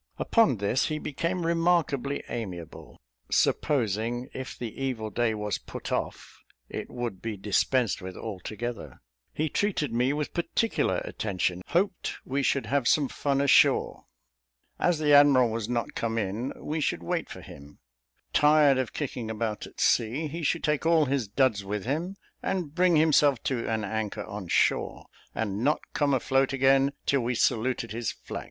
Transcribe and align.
Upon 0.17 0.57
this, 0.57 0.87
he 0.87 0.97
became 0.97 1.45
remarkably 1.45 2.23
amiable, 2.27 2.99
supposing 3.29 4.29
if 4.33 4.57
the 4.57 4.75
evil 4.81 5.11
day 5.11 5.35
was 5.35 5.59
put 5.59 5.91
off, 5.91 6.41
it 6.69 6.89
would 6.89 7.21
be 7.21 7.37
dispensed 7.37 8.01
with 8.01 8.17
altogether; 8.17 8.99
he 9.31 9.47
treated 9.47 9.93
me 9.93 10.11
with 10.11 10.33
particular 10.33 11.01
attention, 11.05 11.61
hoped 11.67 12.15
we 12.25 12.41
should 12.41 12.65
have 12.65 12.87
some 12.87 13.09
fun 13.09 13.41
ashore; 13.41 14.05
as 14.79 14.97
the 14.97 15.13
admiral 15.13 15.51
was 15.51 15.69
not 15.69 15.93
come 15.93 16.17
in, 16.17 16.51
we 16.57 16.81
should 16.81 17.03
wait 17.03 17.29
for 17.29 17.41
him; 17.41 17.77
tired 18.33 18.79
of 18.79 18.93
kicking 18.93 19.29
about 19.29 19.67
at 19.67 19.79
sea, 19.79 20.25
he 20.25 20.41
should 20.41 20.63
take 20.63 20.83
all 20.83 21.05
his 21.05 21.27
duds, 21.27 21.63
with 21.63 21.85
him, 21.85 22.15
and 22.41 22.73
bring 22.73 22.95
himself 22.95 23.43
to 23.43 23.69
an 23.69 23.83
anchor 23.83 24.23
on 24.23 24.47
shore, 24.47 25.05
and 25.35 25.63
not 25.63 25.81
come 25.93 26.11
afloat 26.11 26.53
again 26.53 26.91
till 27.05 27.21
we 27.21 27.35
saluted 27.35 27.91
his 27.91 28.11
flag. 28.11 28.39